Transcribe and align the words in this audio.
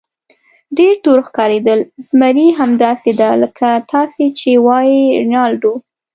ډېر 0.77 0.93
تور 1.03 1.19
ښکارېدل، 1.27 1.79
زمري: 2.07 2.47
همداسې 2.59 3.11
ده 3.19 3.29
لکه 3.43 3.69
تاسې 3.91 4.25
چې 4.39 4.49
وایئ 4.65 5.01
رینالډو. 5.21 5.73